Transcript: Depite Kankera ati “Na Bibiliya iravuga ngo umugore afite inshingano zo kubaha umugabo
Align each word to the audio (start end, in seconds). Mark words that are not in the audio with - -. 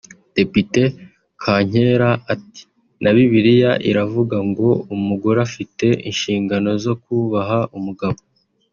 Depite 0.35 0.83
Kankera 1.41 2.09
ati 2.33 2.61
“Na 3.01 3.11
Bibiliya 3.15 3.71
iravuga 3.89 4.35
ngo 4.49 4.67
umugore 4.95 5.37
afite 5.47 5.87
inshingano 6.09 6.69
zo 6.83 6.93
kubaha 7.03 7.59
umugabo 7.77 8.17